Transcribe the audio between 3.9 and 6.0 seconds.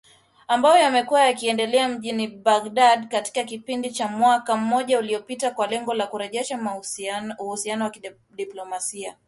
cha mwaka mmoja uliopita kwa lengo